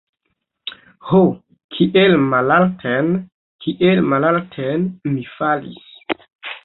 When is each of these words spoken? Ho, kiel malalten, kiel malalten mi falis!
Ho, 1.09 1.19
kiel 1.75 2.17
malalten, 2.31 3.13
kiel 3.67 4.03
malalten 4.15 4.89
mi 5.13 5.27
falis! 5.35 6.25